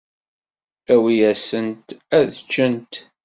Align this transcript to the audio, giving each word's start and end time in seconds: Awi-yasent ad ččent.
Awi-yasent 0.93 1.87
ad 2.17 2.29
ččent. 2.43 2.93